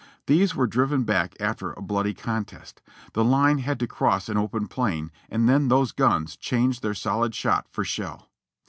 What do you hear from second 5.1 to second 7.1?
and then those guns changed their